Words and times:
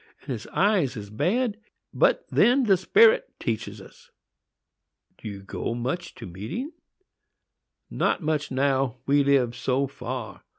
and 0.23 0.31
his 0.31 0.47
eyes 0.47 0.97
is 0.97 1.11
bad. 1.11 1.57
But 1.93 2.25
then 2.31 2.63
the 2.63 2.75
Sperit 2.75 3.21
teaches 3.39 3.79
us." 3.79 4.09
"Do 5.19 5.27
you 5.29 5.43
go 5.43 5.75
much 5.75 6.15
to 6.15 6.25
meeting?" 6.25 6.71
"Not 7.91 8.19
much 8.23 8.49
now, 8.49 8.97
we 9.05 9.23
live 9.23 9.55
so 9.55 9.85
far. 9.85 10.41